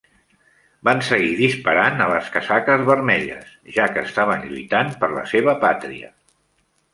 [0.87, 6.11] Van seguir disparant a les casaques vermelles, ja què estaven lluitant per la seva pàtria.